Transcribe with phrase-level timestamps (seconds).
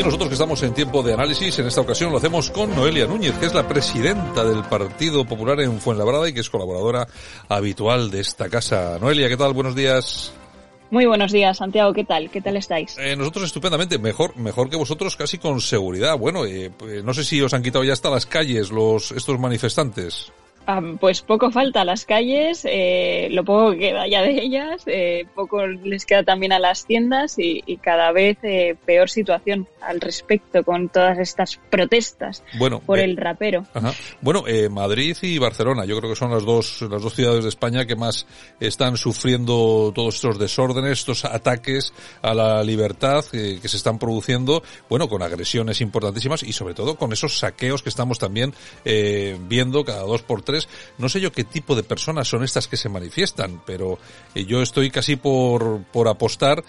[0.00, 3.06] Y nosotros que estamos en tiempo de análisis, en esta ocasión lo hacemos con Noelia
[3.06, 7.06] Núñez, que es la presidenta del Partido Popular en Fuenlabrada y que es colaboradora
[7.50, 8.98] habitual de esta casa.
[8.98, 9.52] Noelia, ¿qué tal?
[9.52, 10.32] Buenos días.
[10.90, 11.92] Muy buenos días, Santiago.
[11.92, 12.30] ¿Qué tal?
[12.30, 12.98] ¿Qué tal estáis?
[12.98, 16.18] Eh, nosotros estupendamente, mejor, mejor que vosotros, casi con seguridad.
[16.18, 19.38] Bueno, eh, pues, no sé si os han quitado ya hasta las calles los estos
[19.38, 20.32] manifestantes.
[21.00, 25.26] Pues poco falta a las calles, eh, lo poco que queda ya de ellas, eh,
[25.34, 30.00] poco les queda también a las tiendas y, y cada vez eh, peor situación al
[30.00, 33.64] respecto con todas estas protestas bueno, por el rapero.
[33.74, 33.92] Ajá.
[34.20, 37.86] Bueno, Madrid y Barcelona, yo creo que son las dos las dos ciudades de España
[37.86, 38.26] que más
[38.60, 45.08] están sufriendo todos estos desórdenes, estos ataques a la libertad que se están produciendo, bueno,
[45.08, 48.52] con agresiones importantísimas y sobre todo con esos saqueos que estamos también
[48.84, 50.59] viendo cada dos por tres
[50.98, 53.98] no sé yo qué tipo de personas son estas que se manifiestan, pero
[54.34, 56.62] eh, yo estoy casi por, por apostar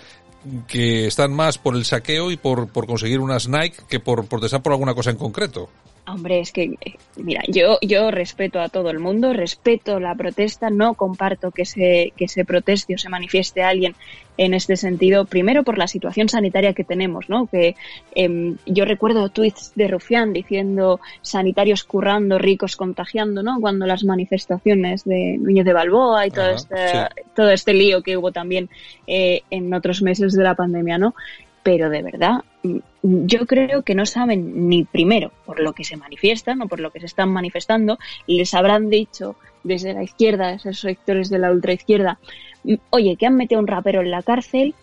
[0.67, 4.61] que están más por el saqueo y por, por conseguir unas Nike que por protestar
[4.61, 5.69] por alguna cosa en concreto.
[6.07, 6.75] Hombre, es que,
[7.15, 12.11] mira, yo, yo respeto a todo el mundo, respeto la protesta, no comparto que se,
[12.17, 13.95] que se proteste o se manifieste alguien
[14.41, 17.45] en este sentido, primero por la situación sanitaria que tenemos, ¿no?
[17.45, 17.75] Que
[18.15, 23.61] eh, yo recuerdo tweets de Rufián diciendo sanitarios currando, ricos contagiando, ¿no?
[23.61, 27.29] Cuando las manifestaciones de Núñez de Balboa y todo, Ajá, este, sí.
[27.35, 28.67] todo este lío que hubo también
[29.05, 31.13] eh, en otros meses de la pandemia, ¿no?
[31.61, 32.43] Pero de verdad,
[33.03, 36.89] yo creo que no saben ni primero por lo que se manifiestan o por lo
[36.89, 42.17] que se están manifestando, les habrán dicho desde la izquierda, esos sectores de la ultraizquierda,
[42.89, 44.75] oye, que han metido a un rapero en la cárcel,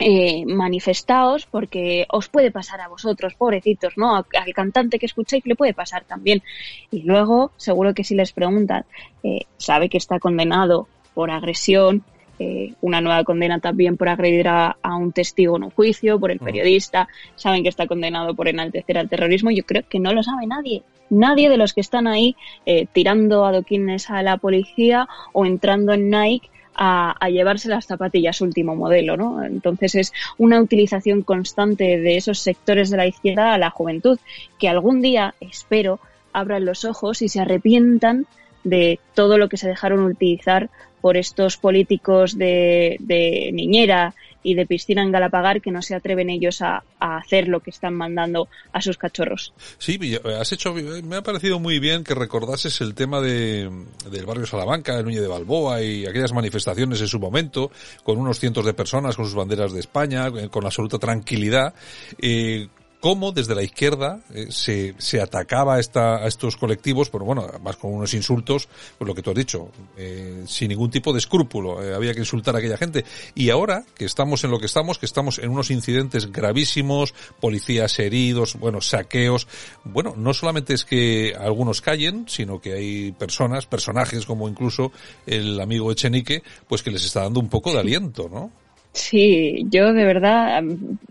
[0.00, 4.14] eh, manifestaos porque os puede pasar a vosotros, pobrecitos, ¿no?
[4.16, 6.42] Al cantante que escucháis le puede pasar también.
[6.90, 8.84] Y luego, seguro que si les preguntan,
[9.22, 12.04] eh, sabe que está condenado por agresión,
[12.38, 16.30] eh, una nueva condena también por agredir a, a, un testigo en un juicio, por
[16.30, 20.22] el periodista, saben que está condenado por enaltecer al terrorismo, yo creo que no lo
[20.22, 20.84] sabe nadie.
[21.10, 26.10] Nadie de los que están ahí eh, tirando adoquines a la policía o entrando en
[26.10, 29.44] Nike a, a, llevarse las zapatillas último modelo, ¿no?
[29.44, 34.18] Entonces es una utilización constante de esos sectores de la izquierda a la juventud,
[34.58, 35.98] que algún día, espero,
[36.32, 38.26] abran los ojos y se arrepientan
[38.64, 44.66] de todo lo que se dejaron utilizar por estos políticos de, de niñera y de
[44.66, 48.48] piscina en Galapagar que no se atreven ellos a, a, hacer lo que están mandando
[48.72, 49.52] a sus cachorros.
[49.78, 49.98] Sí,
[50.38, 53.70] has hecho, me ha parecido muy bien que recordases el tema de,
[54.10, 57.70] del barrio Salamanca, de Núñez de Balboa y aquellas manifestaciones en su momento,
[58.02, 61.74] con unos cientos de personas con sus banderas de España, con absoluta tranquilidad.
[62.20, 62.68] Eh,
[63.00, 67.46] cómo desde la izquierda eh, se, se atacaba a, esta, a estos colectivos, pero bueno,
[67.62, 71.18] más con unos insultos, pues lo que tú has dicho, eh, sin ningún tipo de
[71.18, 73.04] escrúpulo, eh, había que insultar a aquella gente.
[73.34, 77.98] Y ahora que estamos en lo que estamos, que estamos en unos incidentes gravísimos, policías
[77.98, 79.46] heridos, bueno, saqueos,
[79.84, 84.92] bueno, no solamente es que algunos callen, sino que hay personas, personajes como incluso
[85.26, 88.50] el amigo Echenique, pues que les está dando un poco de aliento, ¿no?
[88.98, 90.60] Sí, yo de verdad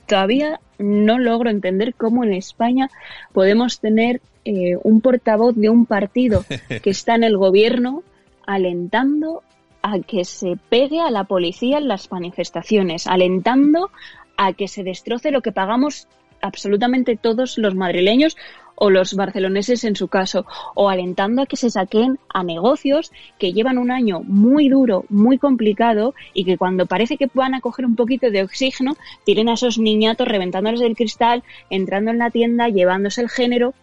[0.07, 2.89] todavía no logro entender cómo en España
[3.31, 6.43] podemos tener eh, un portavoz de un partido
[6.83, 8.03] que está en el gobierno
[8.45, 9.41] alentando
[9.81, 13.89] a que se pegue a la policía en las manifestaciones, alentando
[14.35, 16.09] a que se destroce lo que pagamos
[16.41, 18.35] absolutamente todos los madrileños
[18.79, 20.45] o los barceloneses en su caso,
[20.75, 25.39] o alentando a que se saquen a negocios que llevan un año muy duro, muy
[25.39, 28.95] complicado y que cuando parece que van a coger un poquito de oxígeno,
[29.25, 33.73] tienen a esos niñatos reventándoles el cristal, entrando en la tienda, llevándose el género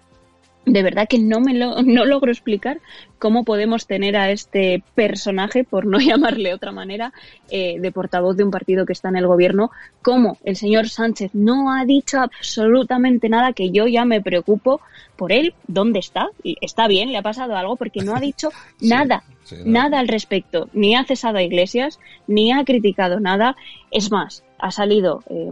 [0.66, 2.80] de verdad que no me lo, no logro explicar
[3.18, 7.12] cómo podemos tener a este personaje, por no llamarle de otra manera,
[7.50, 9.70] eh, de portavoz de un partido que está en el gobierno,
[10.02, 14.80] como el señor Sánchez no ha dicho absolutamente nada que yo ya me preocupo
[15.16, 18.50] por él, dónde está, y está bien, le ha pasado algo, porque no ha dicho
[18.78, 19.70] sí, nada, sí, nada.
[19.70, 23.56] nada al respecto, ni ha cesado a Iglesias, ni ha criticado nada,
[23.90, 25.50] es más, ha salido eh,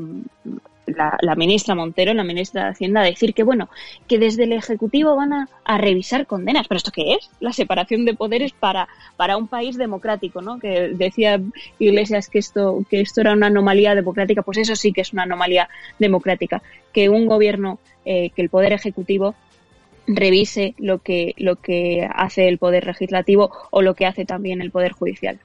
[0.86, 3.68] la, la, ministra Montero, la ministra de Hacienda, a decir que, bueno,
[4.08, 6.68] que desde el Ejecutivo van a, a, revisar condenas.
[6.68, 7.30] ¿Pero esto qué es?
[7.40, 10.58] La separación de poderes para, para un país democrático, ¿no?
[10.58, 11.40] Que decía
[11.78, 14.42] Iglesias que esto, que esto era una anomalía democrática.
[14.42, 15.68] Pues eso sí que es una anomalía
[15.98, 16.62] democrática.
[16.92, 19.34] Que un gobierno, eh, que el Poder Ejecutivo
[20.06, 24.70] revise lo que lo que hace el poder legislativo o lo que hace también el
[24.70, 25.40] poder judicial.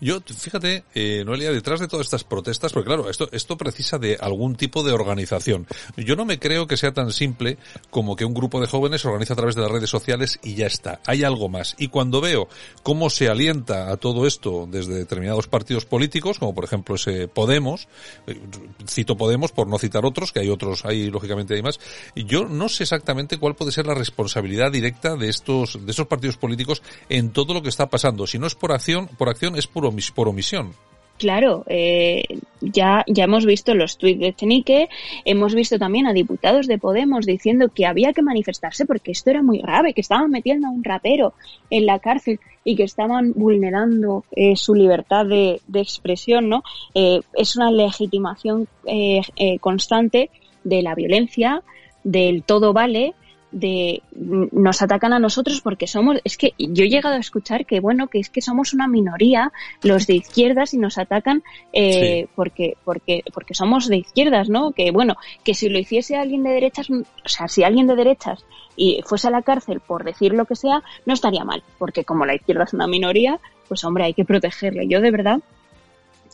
[0.00, 4.16] Yo fíjate, eh, Noelia, detrás de todas estas protestas, porque claro, esto esto precisa de
[4.20, 5.66] algún tipo de organización.
[5.96, 7.58] Yo no me creo que sea tan simple
[7.90, 10.54] como que un grupo de jóvenes se organiza a través de las redes sociales y
[10.54, 11.00] ya está.
[11.06, 11.74] Hay algo más.
[11.78, 12.48] Y cuando veo
[12.82, 17.88] cómo se alienta a todo esto desde determinados partidos políticos, como por ejemplo ese Podemos,
[18.26, 18.38] eh,
[18.86, 21.80] cito Podemos por no citar otros, que hay otros, ahí lógicamente hay más.
[22.14, 26.36] Yo no sé exactamente cuál puede ser la responsabilidad directa de estos, de esos partidos
[26.36, 28.26] políticos en todo lo que está pasando.
[28.26, 30.72] Si no es por acción, por acción es por, por omisión.
[31.16, 32.24] Claro, eh,
[32.60, 34.88] ya, ya hemos visto los tuits de Chenique,
[35.24, 39.40] hemos visto también a diputados de Podemos diciendo que había que manifestarse porque esto era
[39.40, 41.34] muy grave, que estaban metiendo a un rapero
[41.70, 46.64] en la cárcel y que estaban vulnerando eh, su libertad de, de expresión, ¿no?
[46.94, 50.30] Eh, es una legitimación eh, eh, constante
[50.64, 51.62] de la violencia,
[52.02, 53.14] del todo vale
[53.54, 57.78] de nos atacan a nosotros porque somos es que yo he llegado a escuchar que
[57.78, 59.52] bueno que es que somos una minoría
[59.82, 64.90] los de izquierdas y nos atacan eh, porque porque porque somos de izquierdas no que
[64.90, 65.14] bueno
[65.44, 68.44] que si lo hiciese alguien de derechas o sea si alguien de derechas
[68.76, 72.26] y fuese a la cárcel por decir lo que sea no estaría mal porque como
[72.26, 74.86] la izquierda es una minoría pues hombre hay que protegerle.
[74.88, 75.40] Yo de verdad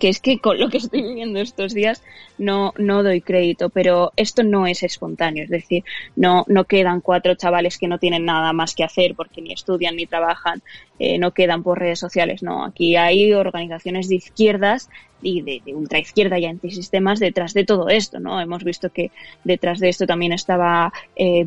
[0.01, 2.03] que es que con lo que estoy viviendo estos días
[2.39, 5.85] no, no doy crédito, pero esto no es espontáneo, es decir,
[6.17, 9.95] no, no quedan cuatro chavales que no tienen nada más que hacer porque ni estudian
[9.95, 10.63] ni trabajan,
[10.99, 14.89] eh, no quedan por redes sociales, no, aquí hay organizaciones de izquierdas
[15.23, 18.41] y de, de ultraizquierda y antisistemas detrás de todo esto, ¿no?
[18.41, 19.11] Hemos visto que
[19.45, 21.45] detrás de esto también estaba eh,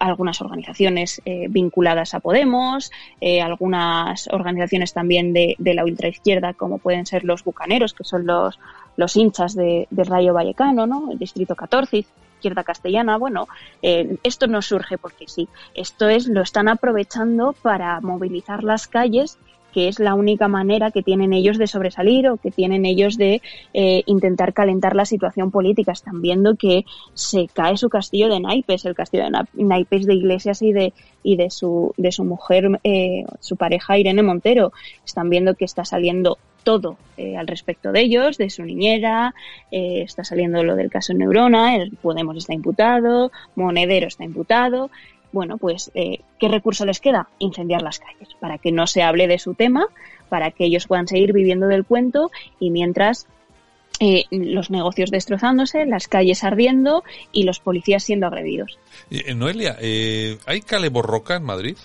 [0.00, 2.90] algunas organizaciones eh, vinculadas a Podemos,
[3.20, 8.26] eh, algunas organizaciones también de, de la ultraizquierda, como pueden ser los bucaneros, que son
[8.26, 8.58] los,
[8.96, 11.10] los hinchas de, de Rayo Vallecano, ¿no?
[11.12, 12.04] El distrito 14,
[12.36, 13.16] izquierda castellana.
[13.16, 13.48] Bueno,
[13.82, 15.48] eh, esto no surge porque sí.
[15.74, 19.38] Esto es, lo están aprovechando para movilizar las calles
[19.76, 23.42] que es la única manera que tienen ellos de sobresalir o que tienen ellos de
[23.74, 25.92] eh, intentar calentar la situación política.
[25.92, 30.62] Están viendo que se cae su castillo de naipes, el castillo de naipes de Iglesias
[30.62, 34.72] y de y de su de su mujer, eh, su pareja Irene Montero.
[35.04, 39.34] Están viendo que está saliendo todo eh, al respecto de ellos, de su niñera,
[39.70, 44.90] eh, está saliendo lo del caso Neurona, el Podemos está imputado, Monedero está imputado,
[45.36, 47.28] bueno, pues, eh, ¿qué recurso les queda?
[47.38, 49.86] Incendiar las calles, para que no se hable de su tema,
[50.30, 53.26] para que ellos puedan seguir viviendo del cuento y mientras
[54.00, 58.78] eh, los negocios destrozándose, las calles ardiendo y los policías siendo agredidos.
[59.10, 59.76] Eh, Noelia,
[60.46, 61.76] ¿hay cale borroca en Madrid?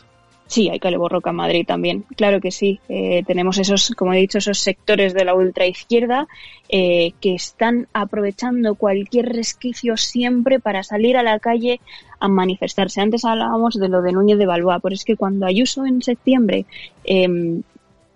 [0.51, 2.81] Sí, hay Caleborroca en Madrid también, claro que sí.
[2.89, 6.27] Eh, tenemos esos, como he dicho, esos sectores de la ultraizquierda
[6.67, 11.79] eh, que están aprovechando cualquier resquicio siempre para salir a la calle
[12.19, 12.99] a manifestarse.
[12.99, 16.65] Antes hablábamos de lo de Núñez de Balboa, pero es que cuando Ayuso en septiembre
[17.05, 17.61] eh,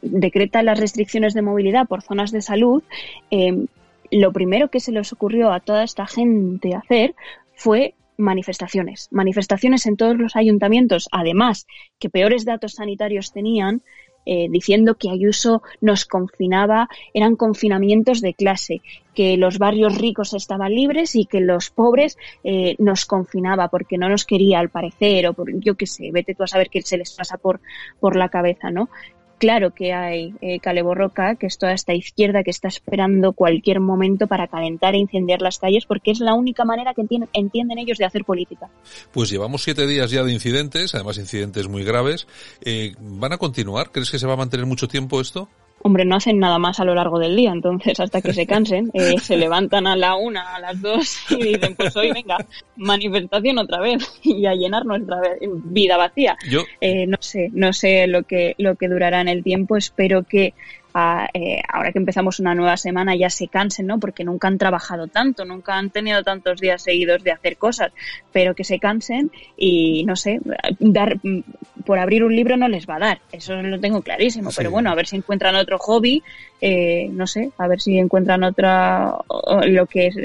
[0.01, 2.83] decreta las restricciones de movilidad por zonas de salud,
[3.31, 3.65] eh,
[4.11, 7.15] lo primero que se les ocurrió a toda esta gente hacer
[7.55, 11.67] fue manifestaciones, manifestaciones en todos los ayuntamientos, además
[12.00, 13.81] que peores datos sanitarios tenían,
[14.27, 18.81] eh, diciendo que Ayuso nos confinaba, eran confinamientos de clase,
[19.13, 24.09] que los barrios ricos estaban libres y que los pobres eh, nos confinaba porque no
[24.09, 26.97] nos quería al parecer o por yo qué sé, vete tú a saber qué se
[26.97, 27.59] les pasa por,
[28.00, 28.89] por la cabeza, ¿no?
[29.45, 34.25] Claro que hay eh, Caleborroca, que es toda esta izquierda que está esperando cualquier momento
[34.25, 38.06] para calentar e incendiar las calles, porque es la única manera que entienden, ellos de
[38.06, 38.71] hacer política.
[39.12, 42.25] Pues llevamos siete días ya de incidentes, además incidentes muy graves.
[42.62, 43.91] Eh, ¿Van a continuar?
[43.91, 45.48] ¿Crees que se va a mantener mucho tiempo esto?
[45.86, 48.89] Hombre, no hacen nada más a lo largo del día, entonces hasta que se cansen,
[48.96, 52.38] eh, se levantan a la una, a las dos y dicen, pues hoy venga,
[52.75, 56.38] manifestación otra vez y a llenar nuestra vida vacía.
[56.50, 56.63] Yo...
[56.82, 60.56] Eh, no sé, no sé lo que, lo que durará en el tiempo, espero que
[60.97, 63.99] a, eh, ahora que empezamos una nueva semana ya se cansen, ¿no?
[63.99, 67.91] Porque nunca han trabajado tanto, nunca han tenido tantos días seguidos de hacer cosas,
[68.31, 70.39] pero que se cansen y no sé,
[70.79, 71.17] dar
[71.85, 74.55] por abrir un libro no les va a dar, eso lo tengo clarísimo, sí.
[74.57, 76.23] pero bueno, a ver si encuentran otro hobby,
[76.61, 79.17] eh, no sé, a ver si encuentran otra
[79.65, 80.15] lo que es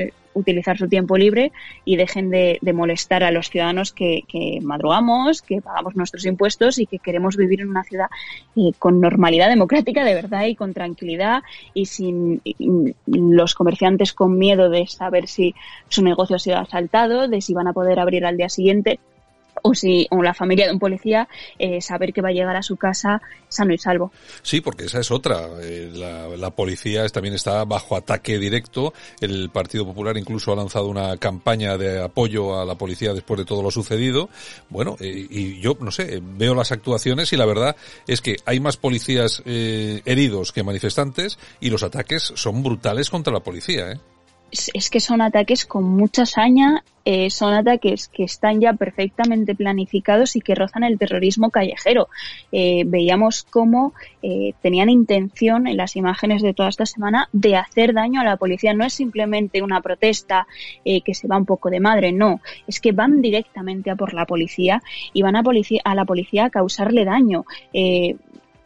[0.40, 1.52] utilizar su tiempo libre
[1.84, 4.24] y dejen de, molestar a los ciudadanos que,
[4.62, 8.06] madrugamos, que pagamos nuestros impuestos y que queremos vivir en una ciudad
[8.56, 11.42] eh, con normalidad democrática de verdad y con tranquilidad
[11.74, 12.42] y sin
[13.06, 15.54] los comerciantes con miedo de saber si
[15.88, 18.98] su negocio ha sido asaltado, de si van a poder abrir al día siguiente
[19.62, 22.62] o si o la familia de un policía eh, saber que va a llegar a
[22.62, 24.12] su casa sano y salvo.
[24.42, 25.48] Sí, porque esa es otra.
[25.60, 28.92] Eh, la, policía también está bajo ataque directo.
[29.20, 33.44] El Partido Popular incluso ha lanzado una campaña de apoyo a la policía después de
[33.44, 34.28] todo lo sucedido.
[34.68, 37.76] Bueno, eh, y yo no sé, veo las actuaciones y la verdad
[38.06, 43.40] es que hay más policías heridos que manifestantes y los ataques son brutales contra la
[43.40, 43.92] policía.
[43.92, 44.00] ¿eh?
[44.50, 50.36] es que son ataques con mucha saña, eh, son ataques que están ya perfectamente planificados
[50.36, 52.08] y que rozan el terrorismo callejero.
[52.52, 57.94] Eh, veíamos cómo eh, tenían intención en las imágenes de toda esta semana de hacer
[57.94, 58.74] daño a la policía.
[58.74, 60.46] No es simplemente una protesta
[60.84, 64.26] que se va un poco de madre, no, es que van directamente a por la
[64.26, 67.44] policía y van a, policía, a la policía a causarle daño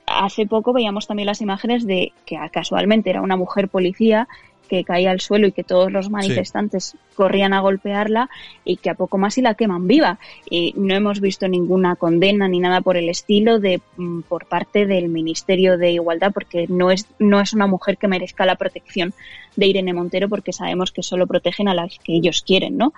[0.06, 4.28] hace poco veíamos también las imágenes de que casualmente era una mujer policía
[4.68, 8.28] que caía al suelo y que todos los manifestantes corrían a golpearla
[8.64, 10.18] y que a poco más y la queman viva.
[10.48, 14.86] Y no hemos visto ninguna condena ni nada por el estilo de mm, por parte
[14.86, 19.14] del Ministerio de Igualdad porque no es no es una mujer que merezca la protección
[19.56, 22.92] de Irene Montero porque sabemos que solo protegen a las que ellos quieren, ¿no?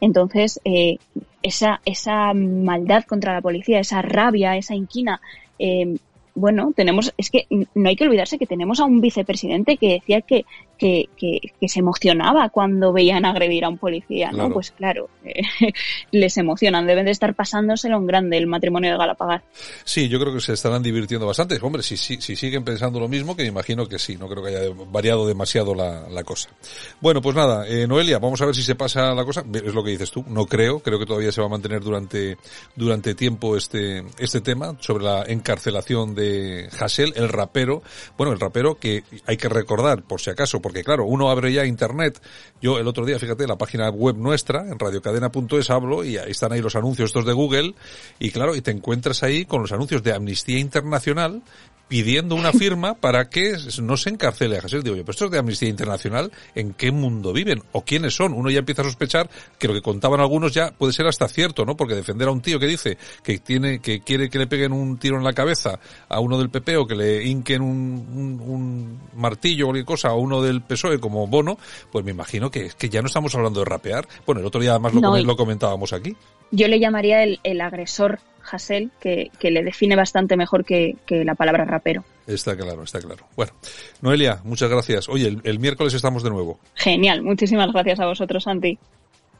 [0.00, 0.98] Entonces, eh,
[1.42, 5.20] esa, esa maldad contra la policía, esa rabia, esa inquina,
[5.58, 5.96] eh,
[6.36, 10.20] bueno, tenemos, es que no hay que olvidarse que tenemos a un vicepresidente que decía
[10.20, 10.44] que,
[10.78, 14.50] que, que, se emocionaba cuando veían agredir a un policía, ¿no?
[14.50, 15.42] Pues claro, eh,
[16.10, 19.42] les emocionan, deben de estar pasándoselo en grande el matrimonio de Galapagar.
[19.84, 21.58] Sí, yo creo que se estarán divirtiendo bastante.
[21.60, 24.42] Hombre, si, si, si siguen pensando lo mismo, que me imagino que sí, no creo
[24.42, 26.50] que haya variado demasiado la, la cosa.
[27.00, 29.44] Bueno, pues nada, eh, Noelia, vamos a ver si se pasa la cosa.
[29.52, 32.36] Es lo que dices tú, no creo, creo que todavía se va a mantener durante,
[32.74, 37.82] durante tiempo este, este tema sobre la encarcelación de Hassel, el rapero.
[38.16, 41.64] Bueno, el rapero que hay que recordar, por si acaso, porque claro, uno abre ya
[41.64, 42.20] internet.
[42.60, 46.50] Yo el otro día, fíjate, la página web nuestra, en radiocadena.es hablo y ahí están
[46.50, 47.76] ahí los anuncios estos de Google
[48.18, 51.40] y claro, y te encuentras ahí con los anuncios de Amnistía Internacional
[51.88, 54.84] pidiendo una firma para que no se encarcele a Jesús.
[54.84, 57.62] Digo yo, pero estos de Amnistía Internacional, ¿en qué mundo viven?
[57.72, 58.32] ¿O quiénes son?
[58.32, 59.28] Uno ya empieza a sospechar
[59.58, 61.76] que lo que contaban algunos ya puede ser hasta cierto, ¿no?
[61.76, 64.98] Porque defender a un tío que dice que tiene, que quiere que le peguen un
[64.98, 65.78] tiro en la cabeza
[66.08, 70.14] a uno del PP o que le hinquen un, un, martillo o cualquier cosa a
[70.14, 71.58] uno del PSOE como Bono,
[71.90, 74.06] pues me imagino que, que ya no estamos hablando de rapear.
[74.24, 76.16] Bueno, el otro día además lo, lo comentábamos aquí.
[76.50, 81.24] Yo le llamaría el, el agresor Hassel, que, que, le define bastante mejor que, que,
[81.24, 82.04] la palabra rapero.
[82.26, 83.26] Está claro, está claro.
[83.36, 83.52] Bueno,
[84.02, 85.08] Noelia, muchas gracias.
[85.08, 86.58] Oye, el, el miércoles estamos de nuevo.
[86.74, 88.78] Genial, muchísimas gracias a vosotros, Santi.